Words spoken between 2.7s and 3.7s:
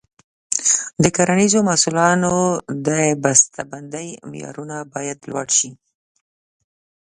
د بسته